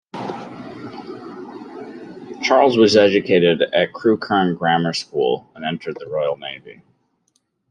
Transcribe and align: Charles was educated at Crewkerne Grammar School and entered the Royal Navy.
Charles 2.41 2.75
was 2.75 2.95
educated 2.97 3.61
at 3.71 3.91
Crewkerne 3.93 4.57
Grammar 4.57 4.93
School 4.93 5.47
and 5.53 5.63
entered 5.63 5.97
the 5.99 6.09
Royal 6.09 6.37
Navy. 6.37 6.81